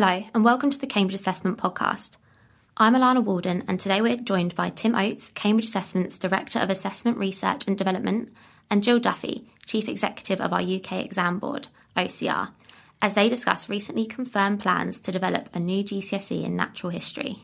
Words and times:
Hello, 0.00 0.22
and 0.32 0.44
welcome 0.44 0.70
to 0.70 0.78
the 0.78 0.86
Cambridge 0.86 1.18
Assessment 1.18 1.58
Podcast. 1.58 2.18
I'm 2.76 2.94
Alana 2.94 3.20
Walden, 3.20 3.64
and 3.66 3.80
today 3.80 4.00
we're 4.00 4.16
joined 4.16 4.54
by 4.54 4.70
Tim 4.70 4.94
Oates, 4.94 5.30
Cambridge 5.30 5.66
Assessment's 5.66 6.20
Director 6.20 6.60
of 6.60 6.70
Assessment 6.70 7.18
Research 7.18 7.66
and 7.66 7.76
Development, 7.76 8.32
and 8.70 8.84
Jill 8.84 9.00
Duffy, 9.00 9.50
Chief 9.66 9.88
Executive 9.88 10.40
of 10.40 10.52
our 10.52 10.60
UK 10.60 11.04
Exam 11.04 11.40
Board, 11.40 11.66
OCR, 11.96 12.50
as 13.02 13.14
they 13.14 13.28
discuss 13.28 13.68
recently 13.68 14.06
confirmed 14.06 14.60
plans 14.60 15.00
to 15.00 15.10
develop 15.10 15.48
a 15.52 15.58
new 15.58 15.82
GCSE 15.82 16.44
in 16.44 16.54
natural 16.54 16.90
history. 16.90 17.42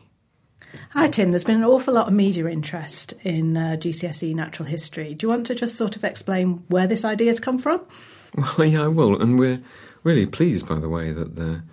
Hi, 0.91 1.07
Tim. 1.07 1.31
There's 1.31 1.43
been 1.43 1.57
an 1.57 1.65
awful 1.65 1.95
lot 1.95 2.07
of 2.07 2.13
media 2.13 2.47
interest 2.47 3.15
in 3.23 3.57
uh, 3.57 3.75
GCSE 3.77 4.33
natural 4.33 4.69
history. 4.69 5.13
Do 5.13 5.25
you 5.25 5.29
want 5.29 5.45
to 5.47 5.55
just 5.55 5.75
sort 5.75 5.97
of 5.97 6.05
explain 6.05 6.63
where 6.69 6.87
this 6.87 7.03
idea 7.03 7.27
has 7.27 7.41
come 7.41 7.59
from? 7.59 7.81
Well, 8.57 8.67
yeah, 8.67 8.83
I 8.83 8.87
will. 8.87 9.21
And 9.21 9.39
we're 9.39 9.61
really 10.03 10.25
pleased, 10.25 10.69
by 10.69 10.79
the 10.79 10.89
way, 10.89 11.11
that 11.11 11.35
the 11.35 11.63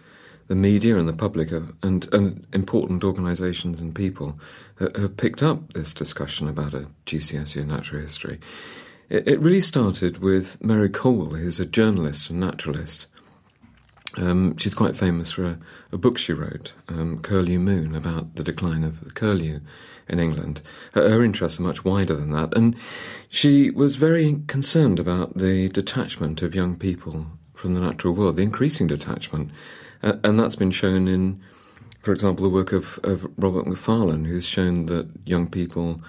the 0.52 0.56
media 0.56 0.98
and 0.98 1.08
the 1.08 1.14
public 1.14 1.48
have, 1.48 1.72
and, 1.82 2.12
and 2.12 2.46
important 2.52 3.02
organisations 3.02 3.80
and 3.80 3.94
people 3.94 4.38
have 4.78 5.16
picked 5.16 5.42
up 5.42 5.72
this 5.72 5.94
discussion 5.94 6.46
about 6.46 6.74
a 6.74 6.88
GCSE 7.06 7.62
in 7.62 7.68
natural 7.68 8.02
history. 8.02 8.38
It, 9.08 9.26
it 9.26 9.40
really 9.40 9.62
started 9.62 10.18
with 10.18 10.62
Mary 10.62 10.90
Colwell, 10.90 11.36
who's 11.36 11.58
a 11.58 11.64
journalist 11.64 12.28
and 12.28 12.38
naturalist. 12.38 13.06
Um, 14.18 14.54
she's 14.58 14.74
quite 14.74 14.94
famous 14.94 15.30
for 15.30 15.44
a, 15.44 15.58
a 15.90 15.96
book 15.96 16.18
she 16.18 16.34
wrote, 16.34 16.74
um, 16.86 17.20
Curlew 17.20 17.58
Moon, 17.58 17.94
about 17.94 18.34
the 18.34 18.44
decline 18.44 18.84
of 18.84 19.02
the 19.02 19.10
curlew 19.10 19.60
in 20.06 20.20
England. 20.20 20.60
Her, 20.92 21.08
her, 21.08 21.24
interests 21.24 21.60
are 21.60 21.62
much 21.62 21.82
wider 21.82 22.14
than 22.14 22.32
that, 22.32 22.54
and 22.54 22.76
she 23.30 23.70
was 23.70 23.96
very 23.96 24.42
concerned 24.48 25.00
about 25.00 25.38
the 25.38 25.70
detachment 25.70 26.42
of 26.42 26.54
young 26.54 26.76
people 26.76 27.28
from 27.62 27.74
the 27.74 27.80
natural 27.80 28.12
world, 28.12 28.36
the 28.36 28.42
increasing 28.42 28.88
detachment, 28.88 29.50
uh, 30.02 30.14
and 30.24 30.38
that's 30.38 30.56
been 30.56 30.72
shown 30.72 31.06
in, 31.06 31.40
for 32.00 32.12
example, 32.12 32.42
the 32.42 32.50
work 32.50 32.72
of, 32.72 32.98
of 33.04 33.24
Robert 33.36 33.68
Macfarlane, 33.68 34.24
who's 34.24 34.44
shown 34.44 34.86
that 34.86 35.08
young 35.24 35.48
people 35.48 36.02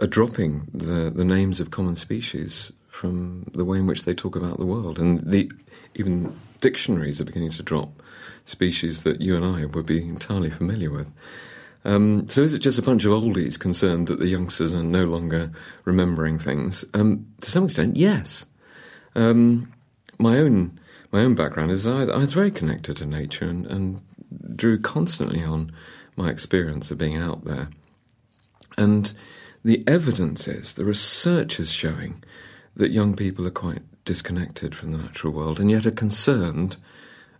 are 0.00 0.06
dropping 0.06 0.66
the, 0.72 1.12
the 1.14 1.24
names 1.24 1.60
of 1.60 1.70
common 1.70 1.96
species 1.96 2.72
from 2.88 3.44
the 3.52 3.64
way 3.64 3.76
in 3.76 3.86
which 3.86 4.04
they 4.04 4.14
talk 4.14 4.34
about 4.34 4.58
the 4.58 4.64
world, 4.64 4.98
and 4.98 5.20
the 5.20 5.52
even 5.94 6.34
dictionaries 6.62 7.20
are 7.20 7.24
beginning 7.24 7.50
to 7.50 7.62
drop 7.62 8.02
species 8.46 9.02
that 9.02 9.20
you 9.20 9.36
and 9.36 9.44
I 9.44 9.66
would 9.66 9.86
be 9.86 9.98
entirely 9.98 10.50
familiar 10.50 10.90
with. 10.90 11.12
Um, 11.84 12.26
so 12.26 12.40
is 12.40 12.54
it 12.54 12.60
just 12.60 12.78
a 12.78 12.82
bunch 12.82 13.04
of 13.04 13.12
oldies 13.12 13.58
concerned 13.58 14.06
that 14.06 14.18
the 14.18 14.28
youngsters 14.28 14.74
are 14.74 14.82
no 14.82 15.04
longer 15.04 15.50
remembering 15.84 16.38
things? 16.38 16.86
Um, 16.94 17.26
to 17.42 17.50
some 17.50 17.66
extent, 17.66 17.96
yes. 17.96 18.46
Um, 19.14 19.72
my 20.18 20.38
own 20.38 20.80
my 21.16 21.22
own 21.22 21.34
background 21.34 21.70
is 21.70 21.86
I, 21.86 22.02
I 22.02 22.18
was 22.18 22.34
very 22.34 22.50
connected 22.50 22.98
to 22.98 23.06
nature 23.06 23.46
and, 23.46 23.66
and, 23.66 24.02
drew 24.54 24.78
constantly 24.78 25.42
on 25.42 25.72
my 26.14 26.28
experience 26.28 26.90
of 26.90 26.98
being 26.98 27.16
out 27.16 27.44
there. 27.44 27.70
And 28.76 29.12
the 29.64 29.82
evidence 29.86 30.46
is, 30.46 30.74
the 30.74 30.84
research 30.84 31.58
is 31.58 31.72
showing 31.72 32.22
that 32.74 32.90
young 32.90 33.14
people 33.16 33.46
are 33.46 33.50
quite 33.50 33.82
disconnected 34.04 34.74
from 34.74 34.90
the 34.90 34.98
natural 34.98 35.32
world 35.32 35.58
and 35.58 35.70
yet 35.70 35.86
are 35.86 35.90
concerned 35.90 36.76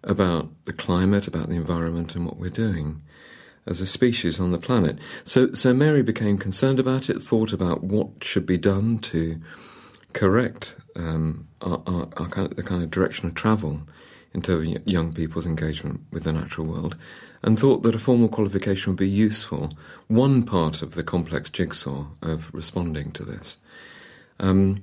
about 0.05 0.49
the 0.65 0.73
climate, 0.73 1.27
about 1.27 1.49
the 1.49 1.57
environment, 1.57 2.15
and 2.15 2.25
what 2.25 2.39
we're 2.39 2.49
doing 2.49 3.03
as 3.67 3.83
a 3.83 3.87
species 3.87 4.41
on 4.41 4.53
the 4.53 4.59
planet. 4.59 4.99
So, 5.25 5.53
so 5.53 5.75
Mary 5.75 6.03
became 6.03 6.39
concerned 6.39 6.79
about 6.79 7.11
it, 7.11 7.21
thought 7.21 7.53
about 7.53 7.83
what 7.83 8.25
should 8.25 8.47
be 8.47 8.59
done 8.59 9.01
to 9.01 9.41
correct 10.15 10.77
um, 10.97 11.47
our, 11.63 11.81
our, 11.87 12.09
our 12.17 12.29
kind 12.29 12.51
of, 12.51 12.57
the 12.57 12.63
kind 12.63 12.83
of 12.83 12.91
direction 12.91 13.29
of 13.29 13.35
travel 13.35 13.83
in 14.35 14.43
terms 14.43 14.77
of 14.77 14.87
young 14.87 15.13
people's 15.13 15.47
engagement 15.47 16.01
with 16.11 16.25
the 16.25 16.33
natural 16.33 16.67
world, 16.67 16.97
and 17.43 17.59
thought 17.59 17.83
that 17.83 17.95
a 17.95 17.99
formal 17.99 18.29
qualification 18.29 18.93
would 18.93 18.99
be 18.99 19.09
useful, 19.09 19.71
one 20.09 20.43
part 20.43 20.83
of 20.83 20.95
the 20.95 21.03
complex 21.03 21.49
jigsaw 21.49 22.07
of 22.21 22.53
responding 22.53 23.11
to 23.13 23.25
this. 23.25 23.57
Um, 24.39 24.83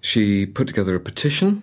she 0.00 0.44
put 0.44 0.66
together 0.66 0.94
a 0.94 1.00
petition. 1.00 1.62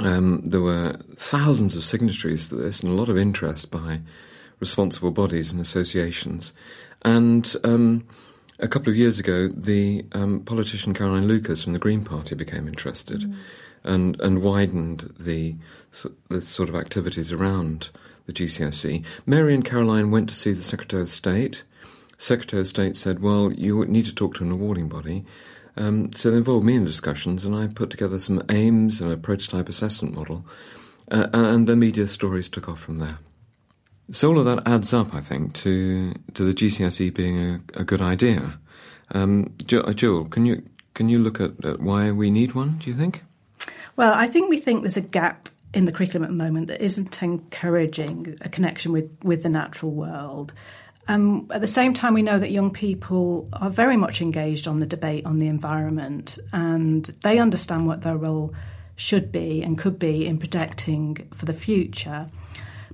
Um, 0.00 0.40
there 0.44 0.62
were 0.62 0.96
thousands 1.16 1.76
of 1.76 1.84
signatories 1.84 2.46
to 2.46 2.54
this 2.54 2.80
and 2.80 2.90
a 2.90 2.94
lot 2.94 3.10
of 3.10 3.18
interest 3.18 3.70
by 3.70 4.00
responsible 4.60 5.10
bodies 5.10 5.52
and 5.52 5.60
associations. 5.60 6.52
And 7.02 7.54
um, 7.64 8.06
a 8.58 8.68
couple 8.68 8.90
of 8.90 8.96
years 8.96 9.18
ago, 9.18 9.48
the 9.48 10.04
um, 10.12 10.40
politician 10.40 10.94
Caroline 10.94 11.28
Lucas 11.28 11.64
from 11.64 11.72
the 11.72 11.78
Green 11.78 12.04
Party 12.04 12.34
became 12.34 12.66
interested 12.66 13.22
mm. 13.22 13.36
and, 13.84 14.20
and 14.20 14.42
widened 14.42 15.14
the, 15.18 15.54
the 16.28 16.40
sort 16.40 16.68
of 16.68 16.74
activities 16.74 17.32
around 17.32 17.90
the 18.26 18.32
GCSE. 18.32 19.04
Mary 19.26 19.54
and 19.54 19.64
Caroline 19.64 20.10
went 20.10 20.28
to 20.28 20.34
see 20.34 20.52
the 20.52 20.62
Secretary 20.62 21.02
of 21.02 21.10
State. 21.10 21.64
Secretary 22.16 22.60
of 22.60 22.68
State 22.68 22.96
said, 22.96 23.20
Well, 23.20 23.52
you 23.52 23.84
need 23.86 24.06
to 24.06 24.14
talk 24.14 24.34
to 24.34 24.44
an 24.44 24.50
awarding 24.50 24.88
body. 24.88 25.24
Um, 25.76 26.10
so 26.12 26.30
they 26.30 26.38
involved 26.38 26.66
me 26.66 26.74
in 26.74 26.84
discussions, 26.84 27.44
and 27.44 27.54
I 27.54 27.68
put 27.68 27.90
together 27.90 28.18
some 28.18 28.42
aims 28.48 29.00
and 29.00 29.12
a 29.12 29.16
prototype 29.16 29.68
assessment 29.68 30.16
model, 30.16 30.44
uh, 31.10 31.28
and 31.32 31.68
the 31.68 31.76
media 31.76 32.08
stories 32.08 32.48
took 32.48 32.68
off 32.68 32.80
from 32.80 32.98
there. 32.98 33.18
So 34.10 34.30
all 34.30 34.38
of 34.38 34.46
that 34.46 34.66
adds 34.66 34.94
up, 34.94 35.14
I 35.14 35.20
think, 35.20 35.54
to 35.54 36.14
to 36.34 36.44
the 36.44 36.54
GCSE 36.54 37.12
being 37.12 37.38
a, 37.38 37.60
a 37.80 37.84
good 37.84 38.00
idea. 38.00 38.58
Um, 39.10 39.54
Jill, 39.66 40.24
can 40.24 40.46
you 40.46 40.62
can 40.94 41.08
you 41.08 41.18
look 41.18 41.40
at, 41.40 41.64
at 41.64 41.80
why 41.80 42.10
we 42.10 42.30
need 42.30 42.54
one? 42.54 42.78
Do 42.78 42.90
you 42.90 42.96
think? 42.96 43.22
Well, 43.96 44.12
I 44.12 44.26
think 44.26 44.48
we 44.48 44.58
think 44.58 44.82
there's 44.82 44.96
a 44.96 45.00
gap 45.00 45.48
in 45.74 45.84
the 45.84 45.92
curriculum 45.92 46.24
at 46.24 46.30
the 46.30 46.44
moment 46.44 46.68
that 46.68 46.80
isn't 46.80 47.22
encouraging 47.22 48.38
a 48.40 48.48
connection 48.48 48.92
with, 48.92 49.16
with 49.22 49.42
the 49.42 49.48
natural 49.48 49.92
world. 49.92 50.52
Um, 51.08 51.46
at 51.50 51.60
the 51.60 51.66
same 51.66 51.94
time, 51.94 52.14
we 52.14 52.22
know 52.22 52.38
that 52.38 52.50
young 52.50 52.70
people 52.70 53.48
are 53.52 53.70
very 53.70 53.96
much 53.96 54.20
engaged 54.20 54.68
on 54.68 54.78
the 54.78 54.86
debate 54.86 55.24
on 55.24 55.38
the 55.38 55.46
environment 55.46 56.38
and 56.52 57.04
they 57.22 57.38
understand 57.38 57.86
what 57.86 58.02
their 58.02 58.16
role 58.16 58.54
should 58.96 59.30
be 59.32 59.62
and 59.62 59.78
could 59.78 59.98
be 59.98 60.26
in 60.26 60.38
protecting 60.38 61.16
for 61.34 61.46
the 61.46 61.52
future. 61.52 62.26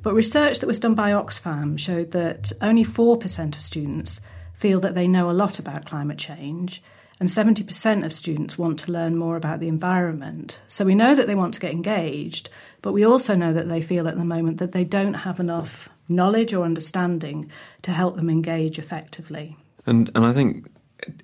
But 0.04 0.14
research 0.14 0.60
that 0.60 0.66
was 0.66 0.78
done 0.78 0.94
by 0.94 1.12
Oxfam 1.12 1.78
showed 1.78 2.10
that 2.10 2.52
only 2.60 2.84
4% 2.84 3.56
of 3.56 3.60
students 3.62 4.20
feel 4.52 4.78
that 4.80 4.94
they 4.94 5.08
know 5.08 5.30
a 5.30 5.32
lot 5.32 5.58
about 5.58 5.86
climate 5.86 6.18
change, 6.18 6.82
and 7.18 7.28
70% 7.28 8.04
of 8.04 8.12
students 8.12 8.58
want 8.58 8.78
to 8.80 8.92
learn 8.92 9.16
more 9.16 9.36
about 9.36 9.60
the 9.60 9.68
environment. 9.68 10.60
So 10.68 10.84
we 10.84 10.94
know 10.94 11.14
that 11.14 11.26
they 11.26 11.34
want 11.34 11.54
to 11.54 11.60
get 11.60 11.72
engaged, 11.72 12.50
but 12.82 12.92
we 12.92 13.02
also 13.02 13.34
know 13.34 13.54
that 13.54 13.70
they 13.70 13.80
feel 13.80 14.06
at 14.06 14.18
the 14.18 14.26
moment 14.26 14.58
that 14.58 14.72
they 14.72 14.84
don't 14.84 15.14
have 15.14 15.40
enough 15.40 15.88
knowledge 16.06 16.52
or 16.52 16.66
understanding 16.66 17.50
to 17.80 17.90
help 17.90 18.16
them 18.16 18.28
engage 18.28 18.78
effectively. 18.78 19.56
And 19.86 20.10
and 20.14 20.26
I 20.26 20.34
think 20.34 20.70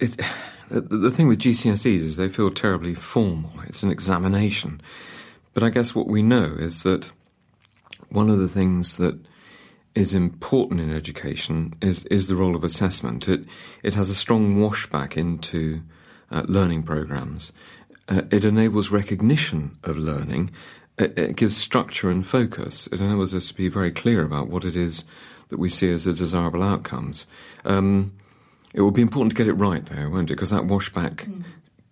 it, 0.01 0.19
it, 0.71 0.89
the 0.89 1.11
thing 1.11 1.29
with 1.29 1.41
GCSEs 1.41 2.01
is 2.01 2.17
they 2.17 2.31
feel 2.31 2.51
terribly 2.51 2.95
formal. 2.95 3.53
It's 3.67 3.83
an 3.83 3.91
examination. 3.91 4.81
But 5.53 5.65
I 5.65 5.69
guess 5.69 5.95
what 5.95 6.07
we 6.07 6.23
know 6.23 6.57
is 6.59 6.83
that 6.85 7.11
one 8.11 8.31
of 8.31 8.39
the 8.39 8.49
things 8.49 8.97
that 8.97 9.19
is 9.95 10.15
important 10.15 10.81
in 10.81 10.95
education 10.95 11.75
is 11.81 12.05
is 12.07 12.29
the 12.29 12.37
role 12.37 12.55
of 12.55 12.65
assessment. 12.65 13.29
It 13.29 13.45
it 13.83 13.95
has 13.95 14.11
a 14.11 14.15
strong 14.15 14.57
washback 14.57 15.17
into 15.17 15.83
uh, 16.31 16.43
learning 16.47 16.85
programs. 16.85 17.53
Uh, 18.09 18.23
it 18.31 18.45
enables 18.45 18.91
recognition 18.91 19.77
of 19.85 19.97
learning 19.97 20.51
it, 21.01 21.19
it 21.19 21.37
gives 21.37 21.57
structure 21.57 22.11
and 22.11 22.27
focus. 22.27 22.87
It 22.93 23.01
enables 23.01 23.35
us 23.35 23.49
to 23.49 23.55
be 23.55 23.69
very 23.69 23.91
clear 23.91 24.23
about 24.23 24.49
what 24.49 24.65
it 24.65 24.77
is 24.77 25.05
that 25.49 25.59
we 25.59 25.69
see 25.69 25.91
as 25.91 26.05
the 26.05 26.13
desirable 26.13 26.63
outcomes. 26.63 27.27
Um, 27.65 28.13
it 28.73 28.83
will 28.83 28.93
be 28.93 29.03
important 29.03 29.33
to 29.33 29.37
get 29.37 29.49
it 29.49 29.55
right, 29.55 29.85
though, 29.85 30.09
won't 30.11 30.31
it? 30.31 30.35
Because 30.35 30.51
that 30.51 30.63
washback 30.63 31.27
mm. 31.27 31.43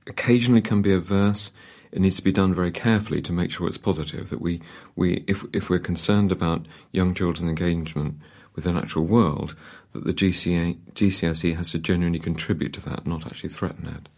occasionally 0.07 0.61
can 0.61 0.83
be 0.83 0.93
adverse. 0.93 1.51
It 1.93 2.01
needs 2.01 2.17
to 2.17 2.23
be 2.23 2.33
done 2.33 2.55
very 2.55 2.71
carefully 2.71 3.23
to 3.23 3.33
make 3.33 3.51
sure 3.51 3.67
it's 3.67 3.79
positive. 3.79 4.31
That 4.31 4.41
we, 4.41 4.61
we 4.95 5.25
if, 5.27 5.45
if 5.53 5.71
we're 5.71 5.79
concerned 5.79 6.33
about 6.33 6.67
young 6.93 7.15
children's 7.15 7.49
engagement 7.49 8.19
with 8.55 8.65
the 8.65 8.73
natural 8.73 9.05
world, 9.05 9.55
that 9.93 10.05
the 10.05 10.13
GCA, 10.13 10.77
GCSE 10.95 11.57
has 11.57 11.71
to 11.73 11.79
genuinely 11.79 12.19
contribute 12.19 12.73
to 12.75 12.81
that, 12.89 13.07
not 13.07 13.27
actually 13.27 13.51
threaten 13.51 13.87
it. 13.87 14.09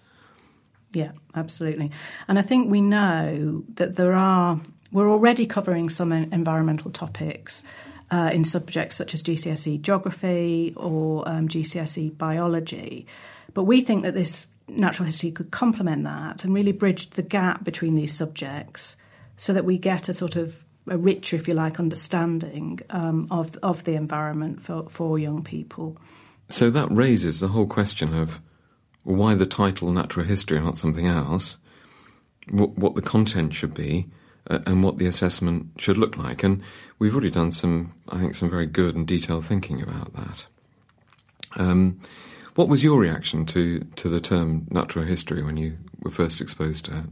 Yeah, 0.93 1.13
absolutely. 1.35 1.91
And 2.27 2.39
I 2.39 2.43
think 2.43 2.71
we 2.71 2.81
know 2.81 3.63
that 3.75 3.97
there 3.97 4.15
are 4.15 4.61
we're 4.93 5.11
already 5.11 5.47
covering 5.47 5.89
some 5.89 6.11
environmental 6.11 6.91
topics 6.91 7.63
uh, 8.11 8.31
in 8.33 8.45
subjects 8.45 8.97
such 8.97 9.15
as 9.15 9.23
GCSE 9.23 9.81
geography 9.81 10.73
or 10.77 11.29
um, 11.29 11.49
GCSE 11.49 12.17
biology. 12.19 13.07
But 13.55 13.65
we 13.65 13.83
think 13.83 14.03
that 14.03 14.15
this 14.15 14.47
natural 14.71 15.07
history 15.07 15.31
could 15.31 15.51
complement 15.51 16.05
that 16.05 16.45
and 16.45 16.55
really 16.55 16.73
bridge 16.73 17.11
the 17.11 17.23
gap 17.23 17.65
between 17.65 17.95
these 17.95 18.15
subjects 18.15 18.97
so 19.37 19.53
that 19.53 19.65
we 19.65 19.79
get 19.79 20.09
a 20.09 20.15
sort 20.15 20.37
of 20.37 20.63
a 20.89 20.99
richer, 20.99 21.37
if 21.37 21.47
you 21.47 21.55
like, 21.55 21.79
understanding 21.79 22.81
um, 22.91 23.29
of, 23.31 23.57
of 23.63 23.85
the 23.85 23.95
environment 23.95 24.61
for, 24.61 24.89
for 24.89 25.19
young 25.19 25.43
people. 25.43 25.97
So 26.49 26.71
that 26.71 26.91
raises 26.91 27.41
the 27.41 27.49
whole 27.49 27.67
question 27.67 28.15
of 28.15 28.41
why 29.05 29.35
the 29.35 29.47
title 29.47 29.93
natural 29.93 30.27
history 30.27 30.57
and 30.57 30.67
not 30.67 30.79
something 30.79 31.07
else, 31.07 31.59
what, 32.51 32.77
what 32.77 32.95
the 32.97 33.03
content 33.03 33.55
should 33.55 33.73
be, 33.73 34.07
uh, 34.49 34.59
and 34.67 34.83
what 34.83 34.99
the 34.99 35.07
assessment 35.07 35.69
should 35.79 35.97
look 35.97 36.17
like. 36.17 36.43
And 36.43 36.63
we've 36.99 37.15
already 37.15 37.31
done 37.31 37.53
some, 37.53 37.95
I 38.09 38.19
think, 38.19 38.35
some 38.35 38.51
very 38.51 38.67
good 38.67 38.97
and 38.97 39.07
detailed 39.07 39.45
thinking 39.45 39.81
about 39.83 40.13
that. 40.15 40.47
Um, 41.57 42.01
what 42.55 42.69
was 42.69 42.83
your 42.83 42.99
reaction 42.99 43.47
to, 43.47 43.81
to 43.97 44.09
the 44.09 44.21
term 44.21 44.67
natural 44.71 45.05
history 45.05 45.43
when 45.43 45.57
you 45.57 45.79
were 46.01 46.11
first 46.11 46.41
exposed 46.41 46.85
to 46.87 46.99
it? 46.99 47.05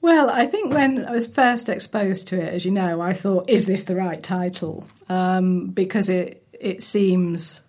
Well, 0.00 0.30
I 0.30 0.46
think 0.46 0.72
when 0.72 1.04
I 1.04 1.10
was 1.10 1.26
first 1.26 1.68
exposed 1.68 2.28
to 2.28 2.40
it, 2.40 2.54
as 2.54 2.64
you 2.64 2.70
know, 2.70 3.00
I 3.00 3.12
thought, 3.12 3.50
"Is 3.50 3.66
this 3.66 3.84
the 3.84 3.96
right 3.96 4.22
title?" 4.22 4.86
Um, 5.08 5.70
because 5.70 6.08
it 6.08 6.46
it 6.52 6.80
seems 6.80 7.62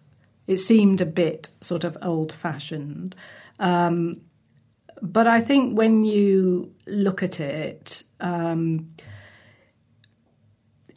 it 0.45 0.57
seemed 0.57 1.01
a 1.01 1.05
bit 1.05 1.49
sort 1.61 1.83
of 1.83 1.97
old 2.01 2.31
fashioned. 2.31 3.15
Um, 3.59 4.21
but 5.01 5.25
I 5.25 5.41
think 5.41 5.77
when 5.77 6.05
you 6.05 6.73
look 6.85 7.23
at 7.23 7.39
it, 7.39 8.03
um, 8.19 8.89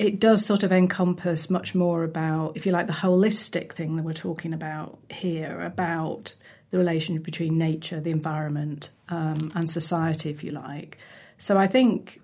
it 0.00 0.18
does 0.18 0.46
sort 0.46 0.62
of 0.62 0.72
encompass 0.72 1.50
much 1.50 1.74
more 1.74 2.04
about, 2.04 2.56
if 2.56 2.64
you 2.64 2.72
like, 2.72 2.86
the 2.86 2.92
holistic 2.94 3.70
thing 3.72 3.96
that 3.96 4.02
we're 4.02 4.14
talking 4.14 4.54
about 4.54 4.98
here 5.10 5.60
about 5.60 6.34
the 6.70 6.78
relationship 6.78 7.22
between 7.22 7.58
nature, 7.58 8.00
the 8.00 8.10
environment, 8.10 8.88
um, 9.10 9.52
and 9.54 9.68
society, 9.68 10.30
if 10.30 10.42
you 10.42 10.52
like. 10.52 10.96
So 11.36 11.58
I 11.58 11.66
think 11.66 12.18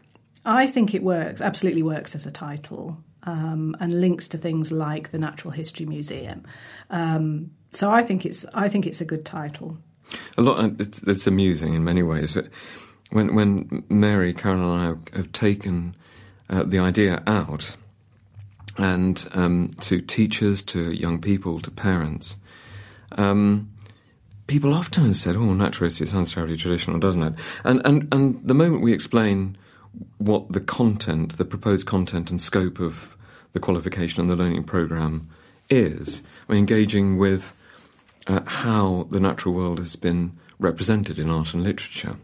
I 0.47 0.67
think 0.67 0.95
it 0.95 1.03
works, 1.03 1.43
absolutely 1.43 1.83
works 1.83 2.15
as 2.15 2.25
a 2.25 2.31
title, 2.31 2.97
um, 3.25 3.77
and 3.79 4.01
links 4.01 4.27
to 4.29 4.39
things 4.39 4.73
like 4.73 5.11
the 5.11 5.19
Natural 5.19 5.51
History 5.51 5.85
Museum. 5.85 6.45
Um, 6.89 7.51
so 7.73 7.91
I 7.91 8.03
think 8.03 8.25
it's 8.25 8.47
I 8.55 8.71
think 8.71 8.87
it's 8.87 9.03
a 9.03 9.05
good 9.05 9.27
title. 9.27 9.77
A 10.39 10.41
lot. 10.41 10.81
It's, 10.81 11.03
it's 11.03 11.27
amusing 11.27 11.75
in 11.75 11.85
many 11.85 12.03
ways. 12.03 12.39
When 13.11 13.35
when 13.35 13.85
Mary, 13.91 14.33
Carol, 14.33 14.75
and 14.75 14.99
I 15.13 15.19
have 15.19 15.31
taken 15.33 15.95
uh, 16.49 16.63
the 16.65 16.79
idea 16.79 17.23
out, 17.27 17.77
and 18.77 19.29
um, 19.33 19.71
to 19.81 20.01
teachers, 20.01 20.63
to 20.63 20.93
young 20.93 21.21
people, 21.21 21.61
to 21.61 21.71
parents. 21.71 22.37
Um, 23.13 23.73
people 24.47 24.75
often 24.75 25.05
have 25.05 25.17
said, 25.17 25.37
"Oh, 25.37 25.55
naturalist, 25.55 26.07
sounds 26.07 26.35
terribly 26.35 26.57
traditional, 26.57 26.99
doesn't 26.99 27.23
it?" 27.23 27.35
And 27.65 27.83
and 27.85 28.09
and 28.13 28.47
the 28.47 28.55
moment 28.55 28.83
we 28.83 28.93
explain 28.93 29.57
what 30.19 30.53
the 30.53 30.61
content, 30.61 31.39
the 31.39 31.45
proposed 31.45 31.87
content 31.87 32.31
and 32.31 32.41
scope 32.41 32.79
of 32.79 33.17
the 33.53 33.61
qualification 33.61 34.21
and 34.21 34.29
the 34.29 34.37
learning 34.37 34.65
program 34.65 35.29
is, 35.71 36.23
engaging 36.51 37.17
with 37.17 37.55
uh, 38.27 38.41
how 38.47 39.07
the 39.11 39.21
natural 39.21 39.55
world 39.55 39.79
has 39.79 39.97
been 39.97 40.37
represented 40.59 41.19
in 41.19 41.31
art 41.31 41.55
and 41.55 41.63
literature. 41.63 42.17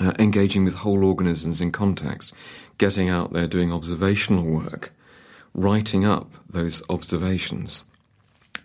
Uh, 0.00 0.12
engaging 0.20 0.64
with 0.64 0.74
whole 0.76 1.04
organisms 1.04 1.60
in 1.60 1.72
context, 1.72 2.32
getting 2.78 3.08
out 3.08 3.32
there 3.32 3.48
doing 3.48 3.72
observational 3.72 4.44
work, 4.44 4.92
writing 5.54 6.04
up 6.04 6.34
those 6.48 6.82
observations, 6.88 7.82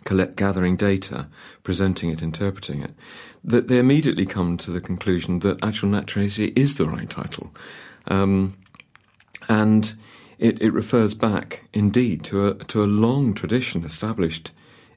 collect, 0.04 0.36
gathering 0.36 0.76
data, 0.76 1.28
presenting 1.64 2.12
it, 2.12 2.22
interpreting 2.22 2.84
it, 2.84 2.94
that 3.44 3.68
they 3.68 3.80
immediately 3.80 4.28
come 4.28 4.58
to 4.58 4.70
the 4.70 4.80
conclusion 4.80 5.40
that 5.40 5.64
actual 5.64 5.90
natural 5.90 6.24
history 6.24 6.54
is 6.56 6.76
the 6.76 6.88
right 6.88 7.10
title. 7.10 7.52
Um, 8.08 8.56
and 9.50 9.96
it, 10.38 10.62
it, 10.62 10.72
refers 10.72 11.14
back, 11.14 11.64
indeed, 11.74 12.24
to 12.26 12.48
a, 12.48 12.54
to 12.66 12.84
a 12.84 12.86
long 12.86 13.34
tradition 13.34 13.84
established 13.84 14.52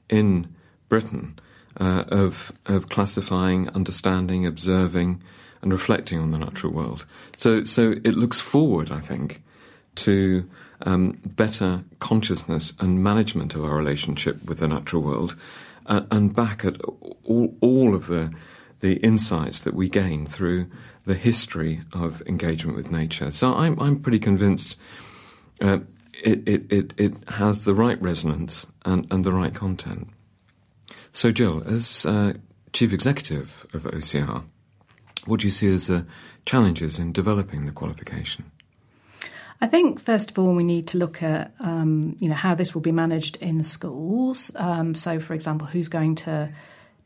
in 0.09 0.53
Britain 0.89 1.39
uh, 1.79 2.03
of, 2.09 2.51
of 2.65 2.89
classifying, 2.89 3.69
understanding, 3.69 4.45
observing, 4.45 5.21
and 5.61 5.71
reflecting 5.71 6.19
on 6.19 6.31
the 6.31 6.37
natural 6.37 6.71
world. 6.71 7.05
So, 7.35 7.63
so 7.63 7.91
it 8.03 8.15
looks 8.15 8.39
forward, 8.39 8.91
I 8.91 8.99
think, 8.99 9.41
to 9.95 10.49
um, 10.81 11.19
better 11.25 11.83
consciousness 11.99 12.73
and 12.79 13.03
management 13.03 13.55
of 13.55 13.63
our 13.63 13.75
relationship 13.75 14.43
with 14.45 14.59
the 14.59 14.67
natural 14.67 15.01
world, 15.01 15.35
uh, 15.87 16.01
and 16.11 16.35
back 16.35 16.63
at 16.65 16.81
all, 17.23 17.55
all 17.61 17.95
of 17.95 18.07
the 18.07 18.31
the 18.79 18.97
insights 18.97 19.61
that 19.61 19.73
we 19.73 19.89
gain 19.89 20.27
through 20.27 20.67
the 21.05 21.15
history 21.15 21.81
of 21.93 22.21
engagement 22.27 22.77
with 22.77 22.91
nature. 22.91 23.31
So 23.31 23.55
I'm 23.55 23.79
I'm 23.79 23.99
pretty 23.99 24.19
convinced 24.19 24.77
uh, 25.61 25.79
it, 26.23 26.47
it, 26.47 26.71
it 26.71 26.93
it 26.97 27.29
has 27.29 27.65
the 27.65 27.73
right 27.73 27.99
resonance 28.01 28.67
and, 28.85 29.07
and 29.11 29.23
the 29.23 29.31
right 29.31 29.53
content. 29.53 30.09
So 31.11 31.31
Jill, 31.31 31.63
as 31.65 32.05
uh, 32.05 32.33
chief 32.73 32.93
executive 32.93 33.65
of 33.73 33.83
OCR, 33.85 34.43
what 35.27 35.41
do 35.41 35.47
you 35.47 35.51
see 35.51 35.73
as 35.73 35.87
the 35.87 36.05
challenges 36.45 36.97
in 36.97 37.11
developing 37.11 37.65
the 37.65 37.71
qualification? 37.71 38.51
I 39.59 39.67
think 39.67 39.99
first 39.99 40.31
of 40.31 40.39
all 40.39 40.53
we 40.53 40.63
need 40.63 40.87
to 40.89 40.97
look 40.97 41.23
at 41.23 41.51
um, 41.59 42.15
you 42.19 42.29
know 42.29 42.35
how 42.35 42.53
this 42.55 42.73
will 42.73 42.81
be 42.81 42.91
managed 42.91 43.37
in 43.37 43.63
schools. 43.63 44.51
Um, 44.55 44.93
so, 44.93 45.19
for 45.19 45.33
example, 45.33 45.67
who's 45.67 45.89
going 45.89 46.15
to 46.15 46.49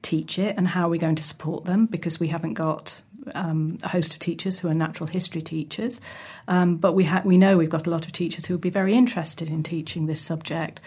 teach 0.01 0.37
it 0.37 0.55
and 0.57 0.67
how 0.67 0.87
are 0.87 0.89
we 0.89 0.97
going 0.97 1.15
to 1.15 1.23
support 1.23 1.65
them 1.65 1.85
because 1.85 2.19
we 2.19 2.27
haven't 2.27 2.55
got 2.55 3.01
um, 3.35 3.77
a 3.83 3.87
host 3.87 4.13
of 4.13 4.19
teachers 4.19 4.59
who 4.59 4.67
are 4.67 4.73
natural 4.73 5.07
history 5.07 5.41
teachers, 5.41 6.01
um, 6.47 6.75
but 6.75 6.93
we 6.93 7.05
ha- 7.05 7.21
we 7.23 7.37
know 7.37 7.57
we've 7.57 7.69
got 7.69 7.87
a 7.87 7.89
lot 7.89 8.05
of 8.05 8.11
teachers 8.11 8.45
who 8.45 8.55
would 8.55 8.61
be 8.61 8.69
very 8.69 8.93
interested 8.93 9.49
in 9.49 9.63
teaching 9.63 10.07
this 10.07 10.21
subject. 10.21 10.81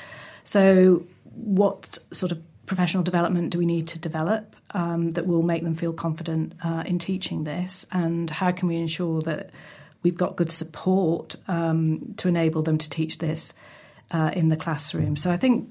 So, 0.44 1.06
what 1.34 1.98
sort 2.12 2.32
of 2.32 2.42
professional 2.66 3.02
development 3.02 3.50
do 3.50 3.58
we 3.58 3.66
need 3.66 3.88
to 3.88 3.98
develop 3.98 4.56
um, 4.72 5.10
that 5.10 5.26
will 5.26 5.42
make 5.42 5.62
them 5.62 5.74
feel 5.74 5.92
confident 5.92 6.54
uh, 6.64 6.82
in 6.86 6.98
teaching 6.98 7.44
this, 7.44 7.86
and 7.92 8.30
how 8.30 8.50
can 8.52 8.68
we 8.68 8.76
ensure 8.76 9.22
that 9.22 9.50
we've 10.02 10.16
got 10.16 10.36
good 10.36 10.50
support 10.50 11.36
um, 11.48 12.14
to 12.16 12.28
enable 12.28 12.62
them 12.62 12.78
to 12.78 12.88
teach 12.88 13.18
this 13.18 13.54
uh, 14.10 14.30
in 14.34 14.48
the 14.48 14.56
classroom. 14.56 15.16
So 15.16 15.30
I 15.30 15.36
think 15.36 15.68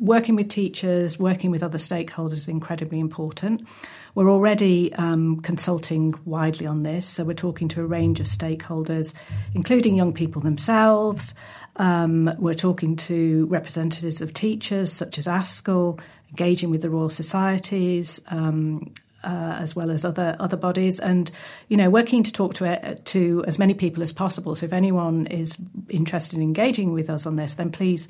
working 0.00 0.36
with 0.36 0.48
teachers, 0.48 1.18
working 1.18 1.50
with 1.50 1.62
other 1.62 1.78
stakeholders 1.78 2.32
is 2.32 2.48
incredibly 2.48 3.00
important. 3.00 3.66
We're 4.14 4.30
already 4.30 4.92
um, 4.94 5.40
consulting 5.40 6.14
widely 6.24 6.66
on 6.66 6.82
this, 6.82 7.06
so 7.06 7.24
we're 7.24 7.34
talking 7.34 7.68
to 7.68 7.82
a 7.82 7.86
range 7.86 8.20
of 8.20 8.26
stakeholders, 8.26 9.14
including 9.54 9.96
young 9.96 10.12
people 10.12 10.42
themselves. 10.42 11.34
Um, 11.76 12.30
we're 12.38 12.54
talking 12.54 12.96
to 12.96 13.46
representatives 13.46 14.20
of 14.20 14.34
teachers, 14.34 14.92
such 14.92 15.18
as 15.18 15.26
ASCL, 15.26 16.00
engaging 16.30 16.70
with 16.70 16.82
the 16.82 16.90
Royal 16.90 17.10
Societies, 17.10 18.20
um, 18.28 18.92
uh, 19.24 19.56
as 19.60 19.74
well 19.74 19.90
as 19.90 20.04
other 20.04 20.36
other 20.38 20.56
bodies, 20.56 21.00
and 21.00 21.30
you 21.68 21.76
know, 21.76 21.90
we're 21.90 22.04
keen 22.04 22.22
to 22.22 22.32
talk 22.32 22.54
to 22.54 22.66
uh, 22.66 22.96
to 23.04 23.44
as 23.46 23.58
many 23.58 23.74
people 23.74 24.02
as 24.02 24.12
possible. 24.12 24.54
So 24.54 24.66
if 24.66 24.72
anyone 24.72 25.26
is 25.26 25.56
interested 25.88 26.36
in 26.36 26.42
engaging 26.42 26.92
with 26.92 27.10
us 27.10 27.26
on 27.26 27.36
this, 27.36 27.54
then 27.54 27.70
please 27.70 28.08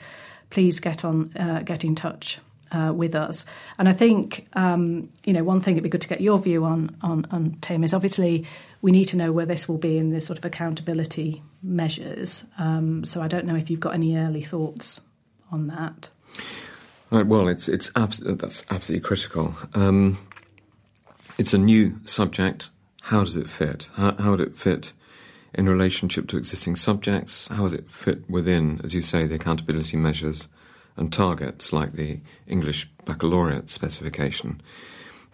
please 0.51 0.81
get 0.81 1.05
on 1.05 1.33
uh, 1.37 1.63
get 1.63 1.85
in 1.85 1.95
touch. 1.95 2.39
Uh, 2.71 2.93
with 2.93 3.15
us, 3.15 3.47
and 3.79 3.89
I 3.89 3.95
think 3.95 4.47
um, 4.53 5.09
you 5.25 5.33
know 5.33 5.43
one 5.43 5.63
thing 5.63 5.77
it'd 5.77 5.83
be 5.83 5.89
good 5.89 6.03
to 6.03 6.09
get 6.09 6.21
your 6.21 6.39
view 6.39 6.67
on, 6.67 6.95
on 7.01 7.27
on 7.31 7.57
Tim 7.63 7.83
is 7.83 7.95
obviously 7.95 8.45
we 8.83 8.93
need 8.93 9.07
to 9.07 9.17
know 9.17 9.33
where 9.33 9.47
this 9.47 9.67
will 9.67 9.79
be 9.79 9.97
in 9.97 10.11
the 10.11 10.21
sort 10.21 10.39
of 10.39 10.45
accountability 10.45 11.43
measures. 11.63 12.45
Um, 12.59 13.07
so 13.07 13.23
I 13.23 13.29
don't 13.29 13.47
know 13.47 13.57
if 13.57 13.71
you've 13.71 13.81
got 13.81 13.95
any 13.95 14.19
early 14.19 14.43
thoughts 14.43 15.01
on 15.51 15.69
that. 15.69 16.11
Right, 17.11 17.27
well, 17.27 17.49
it's 17.49 17.69
it's 17.69 17.91
abs- 17.97 18.21
that's 18.23 18.67
absolutely 18.71 19.07
critical. 19.07 19.55
Um, 19.75 20.19
it's 21.39 21.55
a 21.55 21.59
new 21.59 21.97
subject. 22.05 22.69
How 23.03 23.21
does 23.21 23.37
it 23.37 23.49
fit? 23.49 23.89
How, 23.95 24.15
how 24.17 24.33
would 24.33 24.41
it 24.41 24.57
fit 24.57 24.93
in 25.55 25.69
relationship 25.69 26.29
to 26.29 26.37
existing 26.37 26.77
subjects? 26.77 27.49
How 27.49 27.65
would 27.65 27.75
it 27.75 27.91
fit 27.91 28.29
within, 28.29 28.81
as 28.85 28.95
you 28.95 29.03
say, 29.03 29.27
the 29.27 29.37
accountability 29.37 29.97
measures 29.97 30.49
and 30.97 31.13
targets 31.13 31.73
like 31.73 31.93
the 31.93 32.21
English 32.47 32.91
baccalaureate 33.05 33.71
specification? 33.71 34.61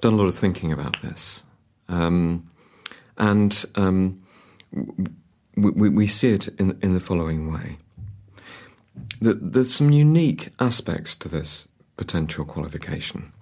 Done 0.01 0.15
a 0.15 0.17
lot 0.17 0.27
of 0.27 0.39
thinking 0.39 0.73
about 0.73 1.01
this. 1.03 1.43
Um, 1.89 2.51
and 3.17 3.65
um, 3.75 4.23
we, 5.57 5.89
we, 5.89 6.07
see 6.07 6.33
it 6.33 6.49
in, 6.59 6.79
in 6.83 6.95
the 6.95 7.01
following 7.01 7.53
way. 7.53 7.79
That 9.21 9.53
there's 9.53 9.75
some 9.75 9.91
unique 9.91 10.51
aspects 10.59 11.15
to 11.17 11.29
this 11.29 11.69
potential 11.97 12.45
qualification. 12.45 13.33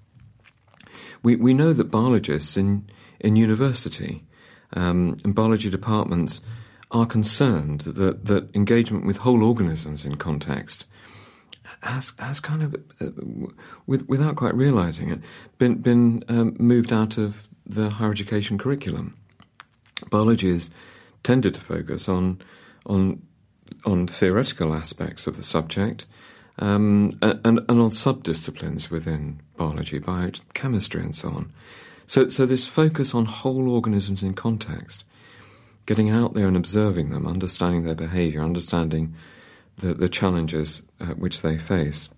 We, 1.23 1.37
we 1.37 1.55
know 1.55 1.73
that 1.73 1.91
biologists 1.91 2.57
in, 2.57 2.87
in 3.21 3.37
university 3.37 4.25
um, 4.75 5.17
and 5.25 5.35
biology 5.35 5.71
departments 5.71 6.41
are 6.91 7.07
concerned 7.07 7.81
that, 7.83 8.27
that 8.27 8.55
engagement 8.55 9.07
with 9.07 9.19
whole 9.19 9.43
organisms 9.43 10.05
in 10.05 10.17
context 10.17 10.87
has 11.83 12.13
has 12.19 12.41
kind 12.41 12.63
of, 12.63 12.75
uh, 13.01 13.49
with, 13.87 14.09
without 14.09 14.37
quite 14.37 14.55
realizing 14.55 15.11
it, 15.11 15.21
been 15.59 15.79
been 15.79 16.25
um, 16.29 16.57
moved 16.59 16.93
out 16.93 17.19
of 17.19 17.49
the 17.67 17.91
higher 17.91 18.11
education 18.11 18.59
curriculum. 18.59 19.17
Biology 20.11 20.51
has 20.51 20.71
tended 21.23 21.55
to 21.55 21.61
focus 21.61 22.09
on 22.09 22.41
on 22.87 23.23
on 23.85 24.07
theoretical 24.07 24.75
aspects 24.75 25.27
of 25.27 25.37
the 25.37 25.43
subject, 25.43 26.07
um, 26.59 27.11
and, 27.21 27.41
and 27.45 27.61
on 27.69 27.91
subdisciplines 27.91 28.91
within 28.91 29.41
biology, 29.57 29.99
biochemistry, 29.99 31.03
and 31.03 31.17
so 31.17 31.29
on. 31.31 31.53
So, 32.07 32.29
so 32.29 32.47
this 32.47 32.67
focus 32.67 33.15
on 33.15 33.27
whole 33.27 33.71
organisms 33.71 34.23
in 34.23 34.35
context 34.35 35.05
getting 35.87 36.11
out 36.11 36.35
there 36.35 36.47
and 36.47 36.57
observing 36.57 37.11
them, 37.11 37.27
understanding 37.27 37.85
their 37.85 37.95
behaviour, 37.95 38.43
understanding 38.43 39.15
the, 39.77 39.95
the 39.95 40.09
challenges 40.09 40.83
uh, 41.01 41.07
which 41.07 41.43
they 41.43 41.59
face. 41.59 42.09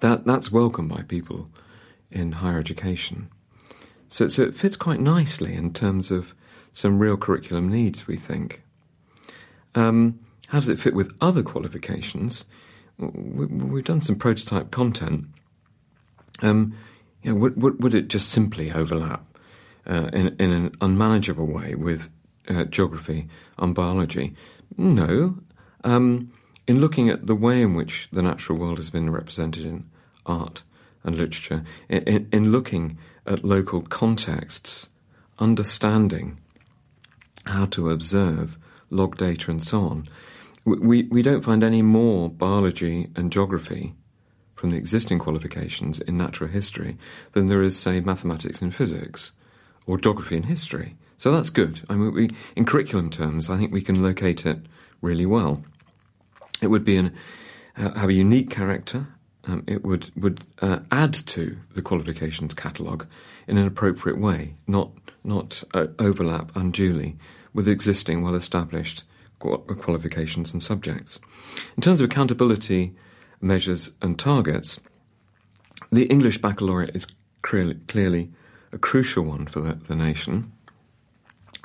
That, 0.00 0.24
that's 0.24 0.52
welcome 0.52 0.88
by 0.88 1.02
people 1.02 1.48
in 2.10 2.32
higher 2.32 2.58
education. 2.58 3.30
So, 4.08 4.28
so 4.28 4.42
it 4.42 4.56
fits 4.56 4.76
quite 4.76 5.00
nicely 5.00 5.54
in 5.54 5.72
terms 5.72 6.10
of 6.10 6.34
some 6.72 6.98
real 6.98 7.16
curriculum 7.16 7.68
needs, 7.68 8.06
we 8.06 8.16
think. 8.16 8.62
Um, 9.74 10.18
how 10.48 10.58
does 10.58 10.68
it 10.68 10.80
fit 10.80 10.94
with 10.94 11.16
other 11.20 11.42
qualifications? 11.42 12.44
We, 12.98 13.78
have 13.78 13.86
done 13.86 14.00
some 14.00 14.16
prototype 14.16 14.70
content. 14.70 15.26
Um, 16.42 16.74
you 17.22 17.32
know, 17.32 17.38
would, 17.38 17.60
would, 17.60 17.82
would, 17.82 17.94
it 17.94 18.08
just 18.08 18.28
simply 18.28 18.72
overlap 18.72 19.24
uh, 19.86 20.08
in, 20.12 20.36
in 20.38 20.50
an 20.50 20.72
unmanageable 20.80 21.46
way 21.46 21.74
with 21.74 22.08
uh, 22.48 22.64
geography 22.64 23.28
and 23.58 23.74
biology? 23.74 24.34
No. 24.76 25.38
Um, 25.84 26.32
in 26.66 26.80
looking 26.80 27.08
at 27.08 27.26
the 27.26 27.34
way 27.34 27.62
in 27.62 27.74
which 27.74 28.08
the 28.12 28.22
natural 28.22 28.58
world 28.58 28.78
has 28.78 28.90
been 28.90 29.10
represented 29.10 29.64
in 29.64 29.88
art 30.24 30.62
and 31.02 31.16
literature, 31.16 31.64
in, 31.88 32.28
in 32.32 32.52
looking 32.52 32.98
at 33.26 33.44
local 33.44 33.82
contexts, 33.82 34.88
understanding 35.38 36.38
how 37.46 37.66
to 37.66 37.90
observe, 37.90 38.58
log 38.90 39.16
data, 39.16 39.50
and 39.50 39.64
so 39.64 39.80
on, 39.80 40.08
we, 40.64 41.04
we 41.04 41.22
don't 41.22 41.42
find 41.42 41.64
any 41.64 41.82
more 41.82 42.28
biology 42.28 43.08
and 43.16 43.32
geography 43.32 43.94
from 44.60 44.70
the 44.70 44.76
existing 44.76 45.18
qualifications 45.18 46.00
in 46.00 46.18
natural 46.18 46.50
history 46.50 46.98
than 47.32 47.46
there 47.46 47.62
is, 47.62 47.78
say, 47.78 47.98
mathematics 47.98 48.60
and 48.60 48.74
physics 48.74 49.32
or 49.86 49.96
geography 49.96 50.36
and 50.36 50.44
history. 50.44 50.96
So 51.16 51.32
that's 51.32 51.48
good. 51.48 51.80
I 51.88 51.94
mean, 51.94 52.12
we, 52.12 52.30
in 52.56 52.66
curriculum 52.66 53.08
terms, 53.08 53.48
I 53.48 53.56
think 53.56 53.72
we 53.72 53.80
can 53.80 54.02
locate 54.02 54.44
it 54.44 54.58
really 55.00 55.24
well. 55.24 55.64
It 56.60 56.66
would 56.66 56.84
be 56.84 56.98
an, 56.98 57.16
uh, 57.74 57.94
have 57.94 58.10
a 58.10 58.12
unique 58.12 58.50
character. 58.50 59.06
Um, 59.44 59.64
it 59.66 59.82
would 59.82 60.10
would 60.14 60.44
uh, 60.60 60.80
add 60.92 61.14
to 61.14 61.56
the 61.72 61.80
qualifications 61.80 62.52
catalogue 62.52 63.06
in 63.48 63.56
an 63.56 63.66
appropriate 63.66 64.18
way, 64.18 64.56
not 64.66 64.90
not 65.24 65.64
uh, 65.72 65.86
overlap 65.98 66.54
unduly 66.54 67.16
with 67.54 67.66
existing 67.66 68.22
well 68.22 68.34
established 68.34 69.04
qualifications 69.38 70.52
and 70.52 70.62
subjects. 70.62 71.18
In 71.78 71.82
terms 71.82 72.02
of 72.02 72.10
accountability 72.10 72.94
measures 73.40 73.90
and 74.02 74.18
targets, 74.18 74.80
the 75.90 76.04
English 76.04 76.38
baccalaureate 76.38 76.94
is 76.94 77.06
clearly, 77.42 77.74
clearly 77.88 78.30
a 78.72 78.78
crucial 78.78 79.24
one 79.24 79.46
for 79.46 79.60
the, 79.60 79.74
the 79.74 79.96
nation. 79.96 80.52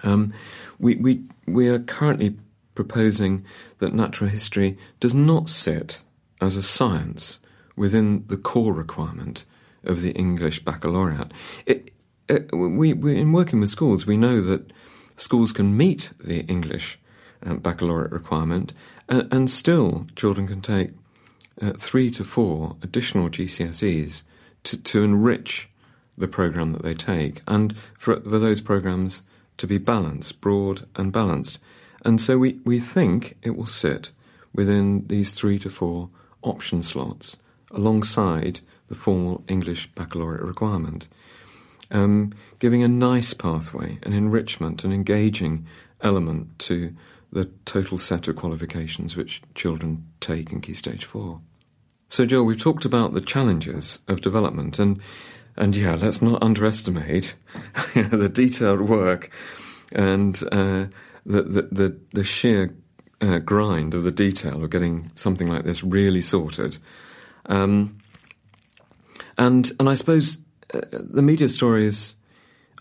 Um, 0.03 0.34
we, 0.79 0.96
we, 0.96 1.24
we 1.48 1.67
are 1.67 1.79
currently 1.79 2.38
proposing 2.74 3.46
that 3.77 3.94
natural 3.94 4.29
history 4.29 4.77
does 5.00 5.13
not 5.13 5.50
sit 5.50 6.03
as 6.41 6.58
a 6.58 6.62
science 6.62 7.39
within 7.75 8.25
the 8.27 8.38
core 8.38 8.74
requirement 8.74 9.46
of 9.84 10.01
the 10.01 10.12
English 10.12 10.63
baccalaureate. 10.63 11.32
It, 11.65 11.91
it, 12.27 12.50
we, 12.51 12.94
we, 12.94 13.17
in 13.17 13.32
working 13.32 13.60
with 13.60 13.70
schools, 13.70 14.05
we 14.05 14.17
know 14.17 14.41
that 14.41 14.72
schools 15.15 15.51
can 15.51 15.77
meet 15.77 16.12
the 16.20 16.39
English 16.41 17.00
um, 17.44 17.60
baccalaureate 17.60 18.12
requirement, 18.12 18.74
and, 19.08 19.32
and, 19.32 19.51
still 19.51 20.08
children 20.15 20.48
can 20.48 20.62
take 20.62 20.91
uh, 21.62 21.72
three 21.74 22.12
to 22.12 22.24
four 22.24 22.76
additional 22.82 23.30
GCSEs 23.30 24.24
to, 24.64 24.78
to 24.82 25.04
enrich 25.04 25.70
the 26.18 26.28
programme 26.28 26.72
that 26.72 26.84
they 26.84 26.94
take, 26.94 27.42
and 27.48 27.76
for, 27.98 28.20
for 28.22 28.40
those 28.40 28.62
programmes 28.62 29.22
to 29.58 29.68
be 29.68 29.78
balanced, 29.78 30.42
broad 30.42 30.86
and 30.96 31.12
balanced. 31.12 31.60
And 32.04 32.22
so 32.22 32.38
we, 32.38 32.60
we 32.64 32.80
think 32.80 33.38
it 33.42 33.56
will 33.56 33.66
sit 33.66 34.12
within 34.54 35.08
these 35.08 35.34
three 35.34 35.60
to 35.60 35.70
four 35.70 36.10
option 36.42 36.84
slots 36.84 37.38
alongside 37.72 38.62
the 38.88 38.96
formal 38.96 39.44
English 39.48 39.88
baccalaureate 39.96 40.44
requirement, 40.44 41.08
um, 41.92 42.32
giving 42.60 42.84
a 42.84 42.88
nice 42.88 43.34
pathway, 43.34 44.00
an 44.04 44.14
enrichment, 44.14 44.84
an 44.84 44.94
engaging 44.94 45.66
element 46.02 46.58
to 46.60 46.94
the 47.36 47.51
total 47.65 47.98
set 47.98 48.30
of 48.30 48.38
qualifications 48.38 49.18
which 49.18 49.42
children 49.56 50.08
take 50.22 50.54
in 50.54 50.62
Key 50.62 50.74
Stage 50.74 51.04
4. 51.04 51.42
So, 52.08 52.25
Joel, 52.25 52.46
we've 52.46 52.60
talked 52.60 52.86
about 52.86 53.13
the 53.13 53.20
challenges 53.20 54.00
of 54.08 54.22
development, 54.22 54.80
and, 54.80 55.01
and 55.58 55.75
yeah, 55.75 55.96
let's 55.96 56.22
not 56.22 56.42
underestimate 56.42 57.36
the 57.94 58.32
detailed 58.34 58.80
work 58.80 59.30
and 59.92 60.42
uh, 60.50 60.86
the, 61.25 61.42
the, 61.42 61.62
the, 61.72 62.00
the, 62.13 62.24
sheer 62.24 62.74
uh, 63.20 63.39
grind 63.39 63.94
of 63.94 64.04
the 64.04 64.12
detail 64.12 64.63
of 64.63 64.70
getting 64.70 65.12
something 65.15 65.50
like 65.50 65.65
this 65.65 65.84
really 65.84 66.22
sorted. 66.22 66.77
Um, 67.48 67.98
and, 69.38 69.74
and 69.77 69.89
I 69.89 69.96
suppose 69.96 70.38
uh, 70.74 70.80
the 70.92 71.22
media 71.22 71.50
stories 71.50 72.15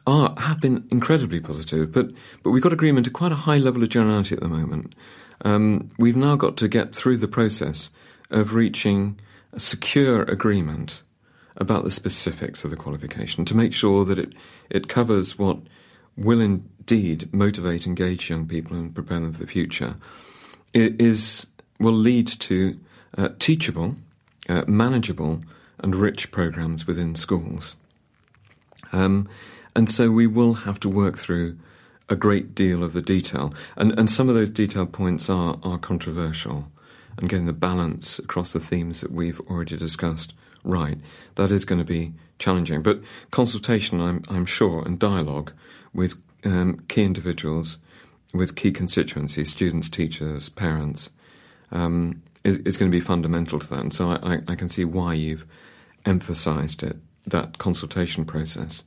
are 0.07 0.35
have 0.39 0.61
been 0.61 0.87
incredibly 0.91 1.41
positive, 1.41 1.93
but 1.93 2.11
but 2.43 2.51
we've 2.51 2.63
got 2.63 2.73
agreement 2.73 3.07
at 3.07 3.13
quite 3.13 3.33
a 3.33 3.37
high 3.37 3.59
level 3.59 3.83
of 3.83 3.89
generality 3.89 4.35
at 4.35 4.43
the 4.43 4.49
moment. 4.49 4.95
Um, 5.45 5.91
we've 5.99 6.17
now 6.17 6.37
got 6.37 6.57
to 6.59 6.69
get 6.69 6.95
through 6.95 7.19
the 7.19 7.29
process 7.29 7.91
of 8.31 8.55
reaching 8.55 9.19
a 9.53 9.61
secure 9.61 10.23
agreement 10.23 11.03
about 11.57 11.85
the 11.85 11.91
specifics 11.91 12.65
of 12.65 12.71
the 12.71 12.77
qualification 12.77 13.45
to 13.45 13.57
make 13.57 13.73
sure 13.73 14.05
that 14.05 14.19
it 14.19 14.35
it 14.71 14.89
covers 14.89 15.39
what 15.39 15.59
will 16.17 16.41
indeed 16.41 17.33
motivate, 17.33 17.87
engage 17.87 18.31
young 18.31 18.47
people 18.47 18.77
and 18.77 18.95
prepare 18.95 19.21
them 19.21 19.33
for 19.33 19.39
the 19.39 19.47
future. 19.47 19.97
It 20.73 21.01
is 21.01 21.47
will 21.79 21.93
lead 21.93 22.27
to 22.27 22.79
uh, 23.17 23.29
teachable, 23.39 23.97
uh, 24.49 24.65
manageable, 24.67 25.43
and 25.79 25.95
rich 25.95 26.31
programs 26.31 26.87
within 26.87 27.15
schools. 27.15 27.77
Um, 28.93 29.29
and 29.75 29.91
so 29.91 30.11
we 30.11 30.27
will 30.27 30.55
have 30.55 30.79
to 30.81 30.89
work 30.89 31.19
through 31.19 31.59
a 32.09 32.17
great 32.17 32.55
deal 32.55 32.85
of 32.85 32.93
the 32.93 33.03
detail. 33.03 33.53
And, 33.77 33.99
and 33.99 34.11
some 34.11 34.29
of 34.29 34.35
those 34.35 34.51
detailed 34.51 34.93
points 34.93 35.31
are, 35.31 35.59
are 35.63 35.79
controversial. 35.79 36.71
And 37.17 37.29
getting 37.29 37.47
the 37.47 37.53
balance 37.53 38.19
across 38.19 38.53
the 38.53 38.61
themes 38.61 39.01
that 39.01 39.13
we've 39.13 39.41
already 39.43 39.77
discussed 39.77 40.35
right, 40.65 40.99
that 41.37 41.53
is 41.53 41.65
going 41.65 41.79
to 41.79 41.85
be 41.85 42.13
challenging. 42.41 42.83
But 42.83 43.03
consultation, 43.31 44.01
I'm, 44.01 44.23
I'm 44.29 44.47
sure, 44.47 44.83
and 44.85 44.99
dialogue 44.99 45.53
with 45.93 46.17
um, 46.45 46.81
key 46.89 47.05
individuals, 47.05 47.79
with 48.33 48.57
key 48.57 48.73
constituencies, 48.73 49.51
students, 49.51 49.89
teachers, 49.89 50.49
parents, 50.49 51.11
um, 51.71 52.21
is, 52.43 52.59
is, 52.59 52.77
going 52.77 52.91
to 52.91 52.97
be 52.97 53.01
fundamental 53.01 53.61
to 53.61 53.69
that. 53.69 53.79
And 53.79 53.95
so 53.95 54.11
I, 54.11 54.35
I, 54.35 54.39
I 54.49 54.55
can 54.57 54.69
see 54.69 54.85
why 54.85 55.15
you've 55.15 55.47
emphasised 56.05 56.83
it, 56.83 56.97
that 57.27 57.59
consultation 57.59 58.25
process 58.25 58.83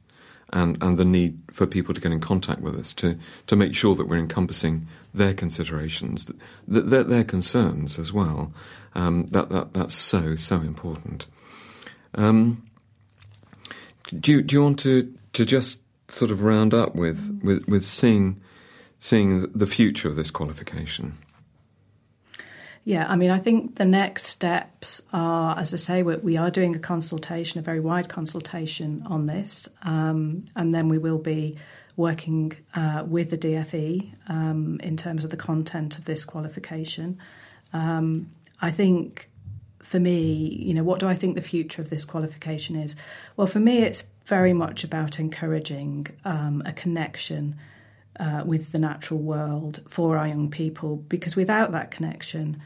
and, 0.53 0.81
and 0.81 0.97
the 0.97 1.05
need 1.05 1.39
for 1.51 1.65
people 1.65 1.93
to 1.93 2.01
get 2.01 2.11
in 2.11 2.19
contact 2.19 2.61
with 2.61 2.75
us 2.75 2.93
to, 2.93 3.17
to 3.47 3.55
make 3.55 3.75
sure 3.75 3.95
that 3.95 4.07
we're 4.07 4.17
encompassing 4.17 4.87
their 5.13 5.33
considerations, 5.33 6.31
their, 6.67 7.03
their 7.03 7.23
concerns 7.23 7.99
as 7.99 8.13
well. 8.13 8.53
Um, 8.95 9.27
that, 9.27 9.49
that, 9.49 9.73
that's 9.73 9.95
so, 9.95 10.35
so 10.35 10.55
important. 10.61 11.27
Um, 12.15 12.65
do, 14.19 14.31
you, 14.31 14.41
do 14.41 14.55
you 14.55 14.61
want 14.63 14.79
to, 14.79 15.13
to 15.33 15.45
just 15.45 15.81
sort 16.07 16.31
of 16.31 16.41
round 16.41 16.73
up 16.73 16.95
with, 16.95 17.41
with, 17.43 17.67
with 17.67 17.83
seeing, 17.83 18.41
seeing 18.99 19.51
the 19.51 19.67
future 19.67 20.07
of 20.07 20.15
this 20.15 20.31
qualification? 20.31 21.17
Yeah, 22.87 23.05
I 23.05 23.17
mean, 23.17 23.31
I 23.31 23.39
think 23.39 23.75
the 23.75 23.83
next 23.83 24.27
steps 24.27 25.01
are, 25.11 25.59
as 25.59 25.73
I 25.73 25.75
say, 25.75 26.03
we 26.03 26.37
are 26.37 26.49
doing 26.49 26.73
a 26.73 26.79
consultation, 26.79 27.59
a 27.59 27.61
very 27.61 27.81
wide 27.81 28.07
consultation 28.07 29.03
on 29.07 29.25
this, 29.25 29.67
um, 29.83 30.45
and 30.55 30.73
then 30.73 30.87
we 30.87 30.97
will 30.97 31.17
be 31.17 31.57
working 31.97 32.53
uh, 32.73 33.03
with 33.05 33.29
the 33.29 33.37
DFE 33.37 34.09
um, 34.29 34.79
in 34.81 34.95
terms 34.95 35.25
of 35.25 35.31
the 35.31 35.35
content 35.35 35.97
of 35.97 36.05
this 36.05 36.23
qualification. 36.23 37.19
Um, 37.73 38.29
I 38.61 38.71
think 38.71 39.29
for 39.83 39.99
me, 39.99 40.31
you 40.47 40.73
know, 40.73 40.83
what 40.85 41.01
do 41.01 41.09
I 41.09 41.13
think 41.13 41.35
the 41.35 41.41
future 41.41 41.81
of 41.81 41.89
this 41.89 42.05
qualification 42.05 42.77
is? 42.77 42.95
Well, 43.35 43.47
for 43.47 43.59
me, 43.59 43.79
it's 43.79 44.05
very 44.27 44.53
much 44.53 44.85
about 44.85 45.19
encouraging 45.19 46.07
um, 46.23 46.63
a 46.65 46.71
connection 46.71 47.57
uh, 48.17 48.43
with 48.45 48.71
the 48.71 48.79
natural 48.79 49.19
world 49.19 49.81
for 49.89 50.15
our 50.15 50.25
young 50.29 50.49
people, 50.49 50.95
because 50.95 51.35
without 51.35 51.73
that 51.73 51.91
connection, 51.91 52.61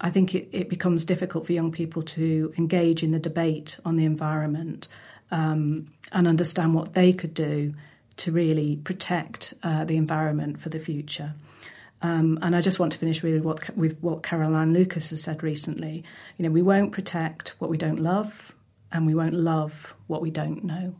I 0.00 0.10
think 0.10 0.34
it, 0.34 0.48
it, 0.52 0.68
becomes 0.68 1.04
difficult 1.04 1.46
for 1.46 1.52
young 1.52 1.70
people 1.70 2.02
to 2.02 2.52
engage 2.56 3.02
in 3.02 3.10
the 3.10 3.18
debate 3.18 3.78
on 3.84 3.96
the 3.96 4.06
environment 4.06 4.88
um, 5.30 5.92
and 6.10 6.26
understand 6.26 6.74
what 6.74 6.94
they 6.94 7.12
could 7.12 7.34
do 7.34 7.74
to 8.16 8.32
really 8.32 8.76
protect 8.76 9.54
uh, 9.62 9.84
the 9.84 9.96
environment 9.96 10.60
for 10.60 10.70
the 10.70 10.78
future. 10.78 11.34
Um, 12.02 12.38
and 12.40 12.56
I 12.56 12.60
just 12.60 12.78
want 12.78 12.92
to 12.92 12.98
finish 12.98 13.22
really 13.22 13.40
what, 13.40 13.76
with 13.76 13.98
what 14.00 14.22
Caroline 14.22 14.72
Lucas 14.72 15.10
has 15.10 15.22
said 15.22 15.42
recently. 15.42 16.02
You 16.38 16.44
know, 16.44 16.50
we 16.50 16.62
won't 16.62 16.92
protect 16.92 17.50
what 17.58 17.70
we 17.70 17.76
don't 17.76 18.00
love, 18.00 18.54
and 18.90 19.06
we 19.06 19.14
won't 19.14 19.34
love 19.34 19.94
what 20.06 20.22
we 20.22 20.30
don't 20.30 20.64
know. 20.64 20.94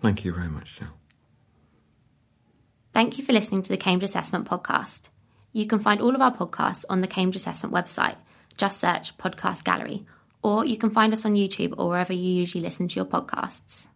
Thank 0.00 0.24
you 0.24 0.32
very 0.32 0.48
much, 0.48 0.76
Jill. 0.76 0.88
Thank 2.92 3.16
you 3.16 3.24
for 3.24 3.32
listening 3.32 3.62
to 3.62 3.68
the 3.68 3.76
Cambridge 3.76 4.10
Assessment 4.10 4.48
Podcast. 4.48 5.08
You 5.52 5.66
can 5.66 5.78
find 5.78 6.00
all 6.00 6.14
of 6.14 6.20
our 6.20 6.34
podcasts 6.34 6.84
on 6.88 7.02
the 7.02 7.06
Cambridge 7.06 7.36
Assessment 7.36 7.74
website. 7.74 8.16
Just 8.56 8.80
search 8.80 9.16
Podcast 9.18 9.64
Gallery, 9.64 10.06
or 10.42 10.64
you 10.64 10.76
can 10.76 10.90
find 10.90 11.12
us 11.12 11.24
on 11.24 11.34
YouTube 11.34 11.74
or 11.76 11.88
wherever 11.88 12.12
you 12.12 12.28
usually 12.28 12.62
listen 12.62 12.88
to 12.88 12.96
your 12.96 13.04
podcasts. 13.04 13.86